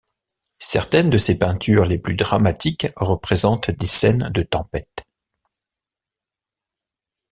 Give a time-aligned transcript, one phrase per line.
[0.57, 5.05] Certaines de ses peintures les plus dramatiques représentent des scènes de tempêtes.